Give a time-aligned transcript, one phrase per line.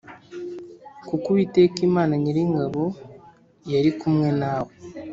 [1.07, 2.83] kuko Uwiteka Imana Nyiringabo
[3.73, 4.71] yari kumwe na we.